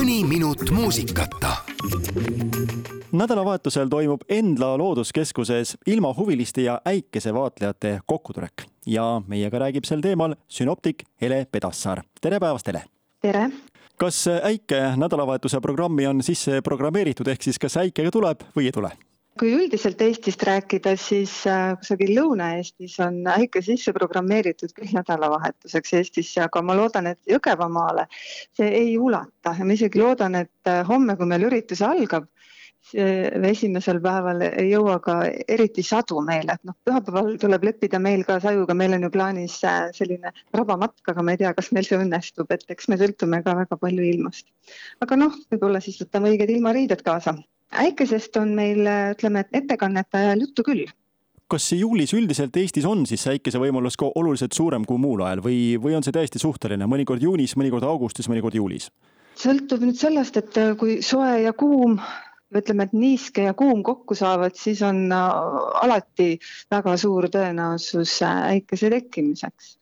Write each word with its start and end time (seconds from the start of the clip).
mõni 0.00 0.22
minut 0.24 0.70
muusikata. 0.72 1.56
nädalavahetusel 3.12 3.88
toimub 3.88 4.20
Endla 4.28 4.78
looduskeskuses 4.78 5.76
ilmahuviliste 5.86 6.62
ja 6.62 6.80
äikesevaatlejate 6.84 8.00
kokkutulek 8.06 8.64
ja 8.86 9.20
meiega 9.26 9.58
räägib 9.58 9.84
sel 9.84 10.00
teemal 10.00 10.34
sünoptik 10.48 11.04
Hele 11.20 11.46
Pedassaar. 11.52 12.02
tere 12.20 12.40
päevast, 12.40 12.66
Hele! 12.66 12.84
tere! 13.20 13.50
kas 13.96 14.24
äike 14.42 14.80
nädalavahetuse 14.96 15.60
programmi 15.60 16.06
on 16.06 16.22
sisse 16.22 16.62
programmeeritud, 16.62 17.28
ehk 17.28 17.42
siis 17.42 17.58
kas 17.58 17.76
äikega 17.76 18.10
tuleb 18.10 18.40
või 18.56 18.64
ei 18.64 18.72
tule? 18.72 18.90
Kui 19.38 19.52
üldiselt 19.54 20.00
Eestist 20.02 20.42
rääkida, 20.44 20.96
siis 21.00 21.32
äh, 21.48 21.70
kusagil 21.80 22.12
Lõuna-Eestis 22.16 22.96
on 23.04 23.22
äike 23.30 23.62
sisse 23.64 23.92
programmeeritud 23.96 24.74
küll 24.76 24.90
nädalavahetuseks 24.96 25.94
Eestisse, 26.00 26.42
aga 26.44 26.62
ma 26.64 26.76
loodan, 26.76 27.12
et 27.12 27.20
Jõgevamaale 27.30 28.08
see 28.58 28.68
ei 28.82 28.98
ulata. 28.98 29.54
Ja 29.58 29.66
ma 29.66 29.76
isegi 29.76 30.02
loodan, 30.02 30.36
et 30.42 30.70
äh, 30.70 30.82
homme, 30.88 31.16
kui 31.16 31.30
meil 31.30 31.46
üritus 31.48 31.82
algab, 31.86 32.28
esimesel 33.50 33.98
päeval 34.00 34.40
ei 34.46 34.70
jõua 34.70 34.96
ka 35.04 35.18
eriti 35.52 35.82
sadu 35.84 36.22
meile, 36.24 36.56
et 36.56 36.64
noh, 36.64 36.74
pühapäeval 36.88 37.36
tuleb 37.38 37.66
leppida 37.68 38.00
meil 38.00 38.24
ka 38.24 38.38
sajuga, 38.40 38.74
meil 38.74 38.96
on 38.96 39.04
ju 39.04 39.10
plaanis 39.14 39.58
äh, 39.68 39.90
selline 39.94 40.32
rabamatk, 40.56 41.12
aga 41.12 41.22
ma 41.22 41.36
ei 41.36 41.42
tea, 41.42 41.52
kas 41.54 41.70
meil 41.76 41.86
see 41.86 42.00
õnnestub, 42.00 42.50
et 42.50 42.64
eks 42.72 42.88
me 42.88 42.98
sõltume 43.00 43.42
ka 43.44 43.54
väga 43.60 43.78
palju 43.84 44.08
ilmast. 44.14 44.48
aga 45.04 45.20
noh, 45.20 45.36
võib-olla 45.52 45.84
siis 45.84 46.00
võtame 46.02 46.32
õiged 46.32 46.56
ilmariided 46.56 47.04
kaasa 47.06 47.36
äikesest 47.70 48.36
on 48.40 48.54
meil, 48.56 48.82
ütleme, 49.14 49.44
et 49.44 49.62
ettekannete 49.62 50.18
ajal 50.18 50.46
juttu 50.46 50.66
küll. 50.66 50.88
kas 51.50 51.72
juulis 51.74 52.12
üldiselt 52.14 52.56
Eestis 52.56 52.84
on 52.86 53.06
siis 53.06 53.26
äikese 53.26 53.58
võimalus 53.58 53.96
ka 53.98 54.06
oluliselt 54.14 54.54
suurem 54.54 54.84
kui 54.86 54.98
muul 55.02 55.24
ajal 55.26 55.42
või, 55.42 55.78
või 55.82 55.96
on 55.98 56.06
see 56.06 56.14
täiesti 56.14 56.38
suhteline, 56.38 56.86
mõnikord 56.86 57.22
juunis, 57.22 57.56
mõnikord 57.58 57.86
augustis, 57.86 58.28
mõnikord 58.30 58.54
juulis? 58.54 58.90
sõltub 59.40 59.84
nüüd 59.84 59.98
sellest, 59.98 60.36
et 60.40 60.58
äh, 60.60 60.74
kui 60.78 61.00
soe 61.04 61.40
ja 61.44 61.52
kuum 61.56 61.98
ütleme, 62.56 62.88
et 62.88 62.94
niiske 62.96 63.44
ja 63.46 63.54
kuum 63.54 63.84
kokku 63.86 64.16
saavad, 64.18 64.56
siis 64.58 64.82
on 64.86 65.06
äh, 65.14 65.28
alati 65.84 66.32
väga 66.72 66.96
suur 67.00 67.28
tõenäosus 67.32 68.16
äh, 68.26 68.40
äikese 68.56 68.90
tekkimiseks. 68.96 69.76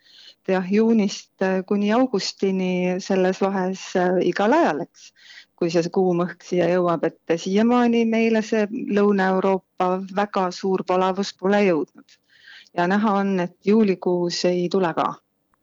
jah, 0.49 0.65
juunist 0.73 1.45
kuni 1.69 1.91
augustini 1.93 2.97
selles 3.05 3.37
vahes 3.45 3.83
igal 4.25 4.55
ajal, 4.57 4.79
eks 4.87 5.11
kui 5.59 5.71
see 5.75 5.91
kuum 5.93 6.23
õhk 6.25 6.45
siia 6.47 6.69
jõuab, 6.71 7.05
et 7.09 7.37
siiamaani 7.45 8.05
meile 8.07 8.43
see 8.47 8.67
Lõuna-Euroopa 8.71 9.91
väga 10.17 10.49
suur 10.55 10.85
palavus 10.87 11.35
pole 11.41 11.65
jõudnud. 11.67 12.19
ja 12.77 12.87
näha 12.87 13.13
on, 13.23 13.41
et 13.41 13.57
juulikuus 13.67 14.45
ei 14.45 14.69
tule 14.73 14.93
ka 14.95 15.15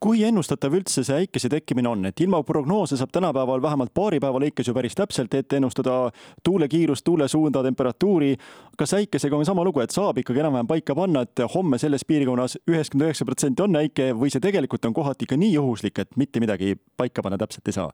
kui 0.06 0.22
ennustatav 0.28 0.74
üldse 0.78 1.02
see 1.06 1.24
äikese 1.24 1.50
tekkimine 1.50 1.90
on, 1.90 2.04
et 2.06 2.22
ilmaprognoose 2.22 2.98
saab 3.00 3.10
tänapäeval 3.16 3.62
vähemalt 3.64 3.94
paari 3.96 4.20
päeva 4.22 4.38
lõikes 4.44 4.68
ju 4.70 4.74
päris 4.76 4.94
täpselt 4.98 5.34
ette 5.34 5.58
ennustada, 5.58 6.12
tuule 6.46 6.68
kiirust, 6.70 7.02
tuule 7.08 7.28
suunda, 7.32 7.64
temperatuuri. 7.66 8.36
kas 8.78 8.94
äikesega 8.94 9.38
on 9.38 9.46
sama 9.46 9.64
lugu, 9.64 9.80
et 9.82 9.96
saab 9.96 10.20
ikkagi 10.22 10.44
enam-vähem 10.44 10.68
paika 10.68 10.96
panna, 10.96 11.24
et 11.26 11.42
homme 11.56 11.80
selles 11.82 12.06
piirkonnas 12.06 12.58
üheksakümmend 12.68 13.08
üheksa 13.08 13.26
protsenti 13.26 13.66
on 13.66 13.80
äike 13.82 14.12
või 14.14 14.30
see 14.30 14.44
tegelikult 14.44 14.86
on 14.86 14.94
kohati 14.94 15.26
ikka 15.26 15.40
nii 15.42 15.54
juhuslik, 15.56 16.00
et 16.00 16.14
mitte 16.22 16.44
midagi 16.44 16.76
paika 16.98 17.26
panna 17.26 17.42
täpselt 17.42 17.74
ei 17.74 17.80
saa? 17.80 17.90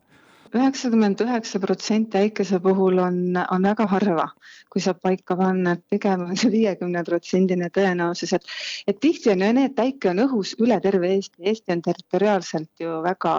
Üheksakümmend 0.57 1.21
üheksa 1.23 1.59
protsenti 1.63 2.19
äikese 2.19 2.59
puhul 2.63 2.99
on, 3.03 3.19
on 3.41 3.67
väga 3.67 3.88
harva, 3.91 4.27
kui 4.71 4.83
saab 4.83 5.02
paika 5.03 5.38
panna, 5.39 5.75
et 5.77 5.83
pigem 5.94 6.25
on 6.27 6.39
see 6.39 6.52
viiekümne 6.53 7.03
protsendine 7.07 7.69
tõenäosus, 7.75 8.33
et, 8.38 8.49
et 8.88 8.99
tihti 9.03 9.31
on 9.33 9.45
ju 9.45 9.53
nii, 9.57 9.69
et 9.72 9.83
äike 9.85 10.11
on 10.11 10.25
õhus 10.25 10.55
üle 10.59 10.79
terve 10.83 11.13
Eesti. 11.16 11.44
Eesti 11.52 11.75
on 11.75 11.85
territoriaalselt 11.85 12.83
ju 12.85 12.99
väga 13.05 13.33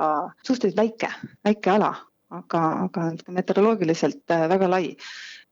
suhteliselt 0.47 0.81
väike, 0.81 1.13
väike 1.49 1.75
ala, 1.77 1.93
aga, 2.33 2.65
aga 2.89 3.09
meteoroloogiliselt 3.41 4.35
äh, 4.35 4.49
väga 4.53 4.71
lai 4.73 4.87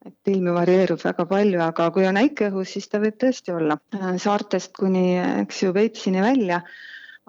et 0.07 0.31
ilm 0.33 0.55
varieerub 0.57 1.03
väga 1.05 1.27
palju, 1.29 1.59
aga 1.61 1.91
kui 1.93 2.07
on 2.09 2.17
äike 2.17 2.49
õhus, 2.49 2.73
siis 2.73 2.89
ta 2.89 3.03
võib 3.03 3.19
tõesti 3.21 3.53
olla 3.53 3.77
äh, 3.99 4.15
saartest 4.23 4.73
kuni, 4.79 5.19
eks 5.43 5.67
ju, 5.67 5.75
Peipsini 5.77 6.25
välja 6.25 6.63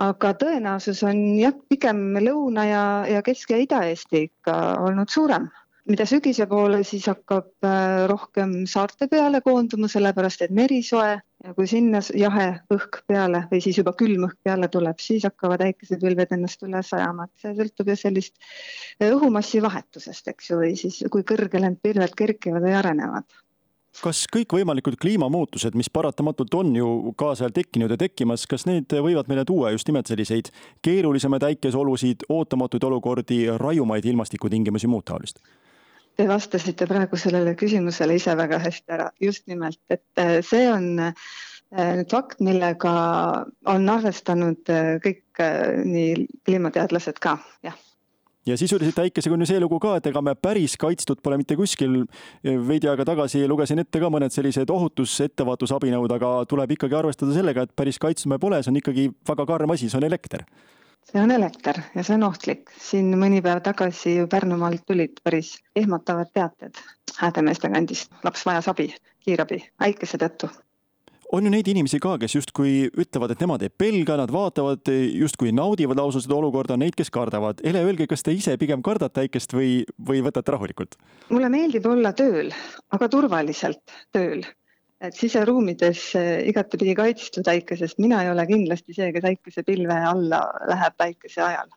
aga 0.01 0.33
tõenäosus 0.41 1.03
on 1.07 1.19
jah, 1.39 1.55
pigem 1.69 2.15
Lõuna 2.23 2.65
ja, 2.67 2.85
ja 3.09 3.25
Kesk- 3.25 3.53
ja 3.53 3.59
Ida-Eesti 3.61 4.27
ikka 4.29 4.55
olnud 4.87 5.11
suurem. 5.13 5.49
mida 5.89 6.05
sügise 6.05 6.45
poole, 6.47 6.83
siis 6.85 7.07
hakkab 7.09 7.65
äh, 7.65 8.03
rohkem 8.07 8.51
saarte 8.69 9.07
peale 9.09 9.39
koonduma, 9.41 9.89
sellepärast 9.89 10.43
et 10.45 10.53
meri 10.53 10.77
soe 10.85 11.15
ja 11.17 11.53
kui 11.57 11.65
sinna 11.67 11.99
jahe 12.15 12.45
õhk 12.71 12.99
peale 13.09 13.41
või 13.49 13.63
siis 13.65 13.79
juba 13.81 13.95
külm 13.97 14.27
õhk 14.27 14.37
peale 14.45 14.69
tuleb, 14.71 15.01
siis 15.01 15.25
hakkavad 15.25 15.65
äikesepilved 15.65 16.37
ennast 16.37 16.61
üles 16.69 16.93
ajama, 16.93 17.25
et 17.25 17.43
see 17.43 17.57
sõltub 17.57 17.89
ju 17.89 17.97
sellist 17.97 18.37
äh, 18.37 19.09
õhumassi 19.09 19.63
vahetusest, 19.65 20.29
eks 20.31 20.51
ju, 20.51 20.61
või 20.61 20.77
siis 20.77 21.01
kui 21.09 21.25
kõrgele 21.33 21.73
need 21.73 21.81
pilved 21.81 22.13
kerkivad 22.23 22.69
või 22.69 22.77
arenevad 22.77 23.41
kas 23.99 24.23
kõikvõimalikud 24.31 24.95
kliimamuutused, 25.01 25.75
mis 25.75 25.89
paratamatult 25.93 26.53
on 26.55 26.75
ju 26.75 27.13
kaasajal 27.19 27.51
tekkinud 27.55 27.91
ja 27.91 27.97
tekkimas, 27.99 28.45
kas 28.49 28.65
need 28.69 28.93
võivad 28.93 29.27
meile 29.31 29.43
tuua 29.47 29.73
just 29.75 29.89
nimelt 29.89 30.07
selliseid 30.07 30.51
keerulisemaid 30.85 31.43
äikeseolusid, 31.51 32.25
ootamatuid 32.29 32.87
olukordi, 32.87 33.43
raiumaid 33.59 34.07
ilmastikutingimusi, 34.13 34.89
muud 34.91 35.05
taolist? 35.11 35.43
Te 36.15 36.27
vastasite 36.27 36.87
praegu 36.87 37.17
sellele 37.19 37.53
küsimusele 37.59 38.17
ise 38.19 38.35
väga 38.37 38.59
hästi 38.63 38.97
ära, 38.97 39.11
just 39.23 39.47
nimelt, 39.51 39.79
et 39.89 40.19
äh, 40.19 40.39
see 40.45 40.65
on 40.71 40.89
äh, 40.99 41.13
nüüd 41.71 42.11
fakt, 42.11 42.41
millega 42.43 42.95
on 43.71 43.87
arvestanud 43.91 44.71
äh, 44.71 44.97
kõik 45.03 45.23
nii 45.87 46.27
kliimateadlased 46.45 47.19
ka, 47.23 47.37
jah 47.65 47.77
ja 48.45 48.57
sisuliselt 48.57 48.99
äikesega 48.99 49.33
on 49.33 49.43
ju 49.43 49.49
see 49.51 49.59
lugu 49.59 49.79
ka, 49.79 49.95
et 49.99 50.07
ega 50.09 50.21
me 50.25 50.33
päris 50.35 50.77
kaitstud 50.81 51.21
pole 51.23 51.37
mitte 51.41 51.55
kuskil. 51.59 52.05
veidi 52.43 52.89
aega 52.89 53.05
tagasi 53.05 53.43
lugesin 53.47 53.79
ette 53.83 53.99
ka 54.01 54.09
mõned 54.13 54.33
sellised 54.33 54.69
ohutus, 54.73 55.19
ettevaatusabinõud, 55.27 56.15
aga 56.17 56.33
tuleb 56.49 56.75
ikkagi 56.77 56.97
arvestada 56.97 57.35
sellega, 57.37 57.67
et 57.67 57.75
päris 57.75 57.99
kaitstud 58.01 58.33
me 58.33 58.39
pole, 58.41 58.61
see 58.63 58.73
on 58.73 58.81
ikkagi 58.81 59.09
väga 59.29 59.45
karm 59.53 59.75
asi, 59.75 59.89
see 59.89 60.01
on 60.01 60.07
elekter. 60.09 60.45
see 61.11 61.21
on 61.21 61.31
elekter 61.31 61.81
ja 61.95 62.03
see 62.03 62.17
on 62.17 62.23
ohtlik. 62.29 62.73
siin 62.79 63.13
mõni 63.17 63.43
päev 63.45 63.61
tagasi 63.61 64.17
Pärnumaalt 64.29 64.85
tulid 64.87 65.21
päris 65.23 65.57
ehmatavad 65.75 66.33
teated 66.33 66.81
Häädemeeste 67.17 67.69
kandist, 67.69 68.11
laps 68.23 68.45
vajas 68.45 68.67
abi, 68.71 68.93
kiirabi, 69.25 69.61
äikese 69.83 70.17
tõttu 70.17 70.49
on 71.31 71.45
ju 71.47 71.51
neid 71.53 71.67
inimesi 71.71 71.99
ka, 72.03 72.17
kes 72.21 72.35
justkui 72.35 72.73
ütlevad, 72.89 73.33
et 73.33 73.43
nemad 73.43 73.63
ei 73.65 73.71
pelga, 73.71 74.17
nad 74.19 74.31
vaatavad, 74.33 74.91
justkui 75.15 75.53
naudivad 75.55 75.99
lausa 75.99 76.21
seda 76.23 76.37
olukorda, 76.37 76.77
neid, 76.79 76.95
kes 76.99 77.11
kardavad. 77.13 77.63
Ele, 77.67 77.83
öelge, 77.87 78.07
kas 78.11 78.25
te 78.25 78.35
ise 78.35 78.57
pigem 78.61 78.83
kardate 78.85 79.25
äikest 79.25 79.55
või, 79.55 79.81
või 80.07 80.23
võtate 80.25 80.55
rahulikult? 80.55 80.97
mulle 81.31 81.47
meeldib 81.51 81.85
olla 81.87 82.11
tööl, 82.17 82.51
aga 82.91 83.07
turvaliselt 83.11 83.93
tööl 84.11 84.43
et 85.01 85.17
siseruumides 85.17 86.01
eh, 86.19 86.31
igatepidi 86.51 86.93
kaitstud 86.97 87.47
äikesest, 87.49 87.97
mina 88.03 88.21
ei 88.21 88.29
ole 88.29 88.45
kindlasti 88.49 88.93
see, 88.93 89.09
kes 89.15 89.25
äikesepilve 89.31 89.97
alla 90.11 90.43
läheb 90.69 90.97
päikese 90.99 91.41
ajal 91.41 91.71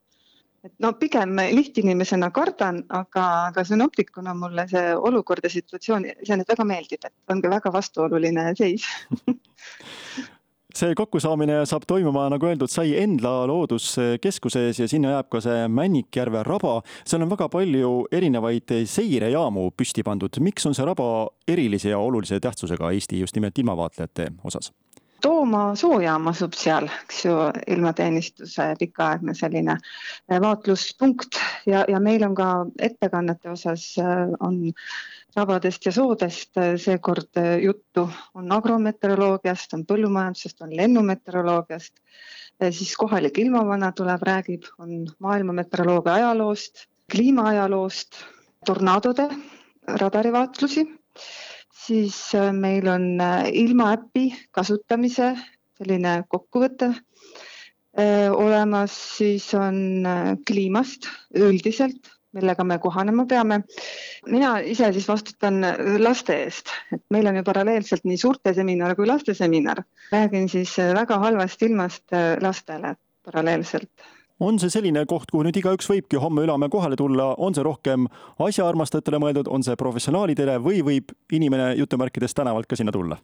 et 0.64 0.72
no 0.80 0.92
pigem 1.00 1.36
lihtinimesena 1.52 2.30
kardan, 2.34 2.82
aga, 2.88 3.25
aga 3.50 3.64
sünoptikuna 3.69 4.34
mulle 4.38 4.66
see 4.70 4.94
olukord 4.97 5.44
ja 5.44 5.52
situatsioon 5.52 6.06
iseenesest 6.14 6.54
väga 6.54 6.69
meeldib, 6.69 7.04
et 7.04 7.34
ongi 7.34 7.50
väga 7.52 7.72
vastuoluline 7.75 8.50
seis 8.58 8.86
see 10.74 10.94
kokkusaamine 10.98 11.60
saab 11.69 11.86
toimuma, 11.88 12.26
nagu 12.32 12.48
öeldud, 12.48 12.70
sai 12.72 12.97
Endla 12.98 13.44
looduskeskuses 13.50 14.80
ja 14.80 14.88
sinna 14.91 15.14
jääb 15.14 15.28
ka 15.32 15.41
see 15.44 15.69
Männikjärve 15.70 16.42
raba. 16.47 16.80
seal 17.06 17.22
on 17.22 17.30
väga 17.30 17.48
palju 17.53 17.92
erinevaid 18.12 18.74
seirejaamu 18.91 19.70
püsti 19.78 20.03
pandud. 20.06 20.41
miks 20.41 20.66
on 20.66 20.74
see 20.74 20.86
raba 20.86 21.28
erilise 21.48 21.92
ja 21.94 21.98
olulise 21.98 22.41
tähtsusega 22.41 22.91
Eesti 22.91 23.20
just 23.20 23.36
nimelt 23.36 23.58
ilmavaatlejate 23.58 24.32
osas? 24.44 24.72
Tooma 25.24 25.70
soojaam 25.78 26.28
asub 26.28 26.52
seal, 26.58 26.84
eks 27.06 27.22
ju, 27.24 27.34
ilmateenistuse 27.72 28.66
pikaaegne 28.80 29.32
selline 29.38 29.76
äh, 29.78 30.40
vaatluspunkt. 30.42 31.38
Ja, 31.66 31.84
ja 31.88 32.00
meil 32.00 32.26
on 32.26 32.34
ka 32.36 32.48
ettekannete 32.78 33.48
osas 33.54 33.86
äh, 34.03 34.34
on 34.44 34.59
rabadest 35.36 35.88
ja 35.88 35.92
soodest 35.97 36.60
äh, 36.60 36.74
seekord 36.80 37.41
juttu, 37.62 38.04
on 38.34 38.53
agrometeoroloogiast, 38.53 39.72
on 39.78 39.86
põllumajandusest, 39.88 40.60
on 40.66 40.76
lennumeteoroloogiast, 40.76 41.97
siis 42.70 42.92
kohalik 43.00 43.41
ilmavana 43.41 43.91
tuleb, 43.97 44.22
räägib, 44.28 44.68
on 44.78 45.06
maailma 45.24 45.56
meteoroloogia 45.56 46.20
ajaloost, 46.20 46.84
kliimaajaloost, 47.10 48.20
tornaadode 48.66 49.27
radarivaatlusi 50.04 50.84
siis 51.74 52.16
äh, 52.34 52.53
meil 52.53 52.88
on 52.88 53.21
äh, 53.21 53.48
ilmaäpi 53.53 54.28
kasutamise 54.54 55.34
selline 55.78 56.22
kokkuvõte 56.30 56.91
äh, 56.92 58.30
olemas, 58.30 58.94
siis 59.18 59.48
on 59.59 60.06
kliimast 60.47 61.09
üldiselt, 61.34 62.12
millega 62.34 62.65
me 62.66 62.78
kohanema 62.82 63.26
peame. 63.30 63.62
mina 64.30 64.56
ise 64.59 64.92
siis 64.92 65.09
vastutan 65.09 65.60
laste 65.98 66.36
eest, 66.47 66.71
et 66.94 67.03
meil 67.10 67.26
on 67.30 67.36
ju 67.36 67.44
paralleelselt 67.47 68.04
nii 68.04 68.18
suurte 68.18 68.54
seminar 68.54 68.97
kui 68.97 69.06
laste 69.06 69.34
seminar. 69.34 69.84
räägin 70.12 70.48
siis 70.48 70.77
väga 70.78 71.18
halvast 71.18 71.62
ilmast 71.62 72.04
lastele 72.41 72.97
paralleelselt 73.24 73.91
on 74.41 74.59
see 74.59 74.72
selline 74.72 75.04
koht, 75.07 75.31
kuhu 75.31 75.45
nüüd 75.47 75.59
igaüks 75.60 75.89
võibki 75.91 76.19
homme-ülehomme 76.21 76.69
kohale 76.72 76.98
tulla, 76.98 77.34
on 77.39 77.54
see 77.54 77.65
rohkem 77.66 78.09
asjaarmastajatele 78.42 79.21
mõeldud, 79.22 79.51
on 79.51 79.63
see 79.66 79.78
professionaalidele 79.78 80.59
või 80.63 80.83
võib 80.86 81.15
inimene 81.33 81.75
jutumärkides 81.78 82.34
tänavalt 82.34 82.71
ka 82.71 82.78
sinna 82.81 82.95
tulla? 82.95 83.21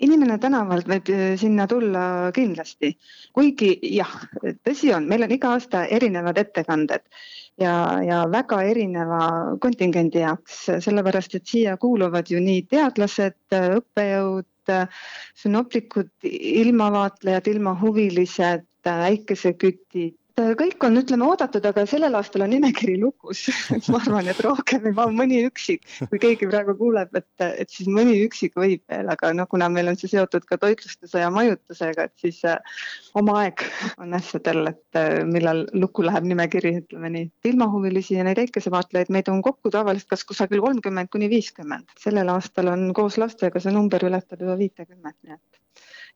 inimene 0.00 0.38
tänavalt 0.40 0.88
võib 0.88 1.10
äh, 1.12 1.34
sinna 1.36 1.66
tulla 1.68 2.02
kindlasti, 2.32 2.94
kuigi 3.36 3.74
jah, 3.92 4.14
tõsi 4.64 4.94
on, 4.96 5.04
meil 5.10 5.26
on 5.26 5.34
iga 5.36 5.54
aasta 5.56 5.84
erinevad 5.92 6.40
ettekanded 6.40 7.04
ja, 7.60 7.74
ja 8.04 8.22
väga 8.32 8.62
erineva 8.70 9.26
kontingendi 9.60 10.22
jaoks, 10.24 10.62
sellepärast 10.86 11.36
et 11.36 11.46
siia 11.52 11.76
kuuluvad 11.80 12.32
ju 12.32 12.40
nii 12.40 12.64
teadlased, 12.70 13.36
õppejõud, 13.52 14.46
sünoptikud, 15.42 16.10
ilmavaatlejad, 16.30 17.48
ilmahuvilised, 17.52 18.69
äikesekütid, 18.88 20.16
Äh, 20.40 20.52
kõik 20.58 20.84
on, 20.86 20.96
ütleme, 21.00 21.26
oodatud, 21.26 21.64
aga 21.66 21.82
sellel 21.88 22.14
aastal 22.16 22.44
on 22.44 22.52
nimekiri 22.54 22.94
lukus 23.00 23.42
ma 23.92 23.98
arvan, 23.98 24.28
et 24.30 24.40
rohkem 24.44 24.86
mahu 24.96 25.12
mõni 25.16 25.40
üksik, 25.48 25.82
kui 26.10 26.20
keegi 26.22 26.48
praegu 26.50 26.76
kuuleb, 26.78 27.12
et, 27.18 27.44
et 27.64 27.72
siis 27.72 27.88
mõni 27.90 28.14
üksik 28.24 28.54
võib 28.58 28.82
veel, 28.92 29.10
aga 29.12 29.32
noh, 29.36 29.48
kuna 29.50 29.68
meil 29.72 29.90
on 29.90 29.98
see 30.00 30.12
seotud 30.12 30.46
ka 30.48 30.58
toitlustuse 30.62 31.24
ja 31.24 31.30
majutusega, 31.34 32.06
et 32.08 32.24
siis 32.24 32.40
äh, 32.48 32.60
oma 33.18 33.40
aeg 33.42 33.64
on 34.00 34.16
asjadel, 34.16 34.72
et 34.72 35.00
äh, 35.00 35.20
millal 35.28 35.66
lukku 35.74 36.06
läheb 36.06 36.28
nimekiri, 36.30 36.76
ütleme 36.84 37.12
nii. 37.16 37.30
ilmahuvilisi 37.52 38.20
ja 38.20 38.26
neid 38.26 38.40
äikesevaatlejaid, 38.44 39.12
meid 39.16 39.28
on 39.32 39.42
kokku 39.44 39.72
tavaliselt 39.74 40.14
kas 40.14 40.24
kusagil 40.28 40.62
kolmkümmend 40.64 41.12
kuni 41.12 41.30
viiskümmend. 41.32 41.90
sellel 42.00 42.32
aastal 42.32 42.72
on 42.72 42.90
koos 42.96 43.18
lastega 43.20 43.60
see 43.60 43.74
number 43.74 44.08
ületab 44.08 44.46
juba 44.46 44.56
viitekümmet, 44.62 45.18
nii 45.26 45.36
et 45.36 45.50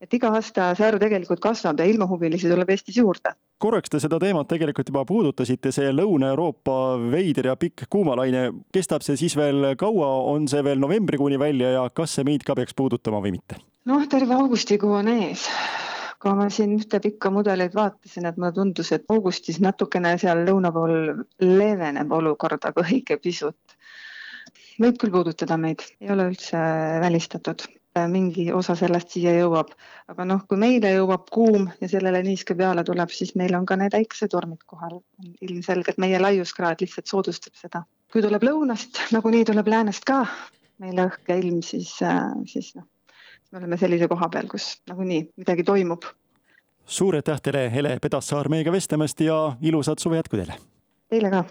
et 0.00 0.14
iga 0.16 0.30
aasta 0.34 0.72
see 0.76 0.86
arv 0.86 1.02
tegelikult 1.02 1.42
kasvab 1.42 1.80
ja 1.80 1.86
ilmahuvilisi 1.88 2.50
tuleb 2.50 2.70
Eestis 2.74 2.98
juurde. 2.98 3.34
korraks 3.58 3.90
te 3.90 4.00
seda 4.02 4.18
teemat 4.20 4.48
tegelikult 4.50 4.90
juba 4.90 5.04
puudutasite, 5.08 5.72
see 5.72 5.92
Lõuna-Euroopa 5.94 6.78
veider 7.12 7.50
ja 7.52 7.56
pikk 7.56 7.86
kuumalaine, 7.90 8.50
kestab 8.74 9.06
see 9.06 9.16
siis 9.20 9.36
veel 9.36 9.74
kaua, 9.80 10.10
on 10.34 10.48
see 10.50 10.64
veel 10.64 10.82
novembrikuuni 10.82 11.38
välja 11.40 11.70
ja 11.78 11.86
kas 11.94 12.18
see 12.18 12.26
meid 12.26 12.44
ka 12.44 12.56
peaks 12.58 12.76
puudutama 12.76 13.22
või 13.24 13.38
mitte? 13.38 13.60
noh, 13.84 14.06
terve 14.08 14.34
augustikuu 14.34 14.92
on 15.00 15.10
ees 15.12 15.48
kui 16.24 16.32
ma 16.38 16.48
siin 16.48 16.72
ühte 16.78 17.00
pikka 17.04 17.28
mudelit 17.28 17.74
vaatasin, 17.76 18.24
et 18.24 18.38
mulle 18.40 18.54
tundus, 18.56 18.90
et 18.96 19.04
augustis 19.12 19.58
natukene 19.60 20.14
seal 20.20 20.40
lõuna 20.48 20.70
pool 20.72 20.94
leeveneb 21.44 22.12
olukord, 22.16 22.64
aga 22.64 22.84
õige 22.86 23.18
pisut. 23.20 23.76
võib 24.80 24.96
küll 24.98 25.12
puudutada 25.12 25.58
meid, 25.60 25.84
ei 26.00 26.10
ole 26.10 26.30
üldse 26.32 26.60
välistatud 27.04 27.66
mingi 28.10 28.48
osa 28.52 28.74
sellest 28.78 29.14
siia 29.14 29.32
jõuab. 29.36 29.70
aga 30.08 30.24
noh, 30.26 30.40
kui 30.48 30.58
meile 30.58 30.90
jõuab 30.96 31.28
kuum 31.32 31.68
ja 31.80 31.88
sellele 31.88 32.22
niiske 32.26 32.56
peale 32.58 32.84
tuleb, 32.84 33.10
siis 33.10 33.34
meil 33.38 33.54
on 33.54 33.66
ka 33.66 33.76
need 33.76 33.94
äikesetormid 33.94 34.64
kohal. 34.66 35.00
ilmselgelt 35.40 35.98
meie 35.98 36.18
laiuskraad 36.18 36.80
lihtsalt 36.80 37.06
soodustab 37.06 37.54
seda. 37.54 37.84
kui 38.12 38.22
tuleb 38.22 38.42
lõunast, 38.42 39.00
nagunii 39.16 39.44
tuleb 39.44 39.68
läänest 39.68 40.04
ka 40.04 40.24
meile 40.82 41.08
õhk 41.08 41.30
ja 41.30 41.38
ilm, 41.38 41.62
siis, 41.62 41.94
äh, 42.02 42.20
siis 42.50 42.74
noh, 42.74 42.86
me 43.52 43.62
oleme 43.62 43.78
sellise 43.78 44.08
koha 44.10 44.28
peal, 44.28 44.50
kus 44.50 44.80
nagunii 44.90 45.22
midagi 45.36 45.64
toimub. 45.64 46.04
suur 46.86 47.14
aitäh 47.14 47.40
teile, 47.40 47.68
Hele 47.72 47.98
Pedassaar, 48.02 48.48
meiega 48.48 48.72
vestlemast 48.72 49.20
ja 49.20 49.56
ilusat 49.62 49.98
suve 49.98 50.16
jätku 50.16 50.36
teile! 50.40 50.58
Teile 51.08 51.30
ka! 51.30 51.44